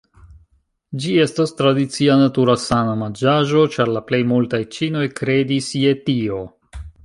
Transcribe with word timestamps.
Ĝi 1.03 1.11
estas 1.25 1.53
tradicia 1.59 2.15
natura 2.23 2.57
sana 2.63 2.97
manĝaĵo 3.03 3.67
ĉar 3.77 3.95
la 3.99 4.03
plej 4.11 4.23
multaj 4.35 4.61
ĉinoj 4.79 5.07
kredis 5.23 5.73
je 5.87 5.97
tio. 6.09 6.45